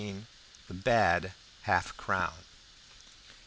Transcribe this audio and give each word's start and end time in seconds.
THE 0.67 0.73
BAD 0.73 1.33
HALF 1.65 1.95
CROWN. 1.95 2.43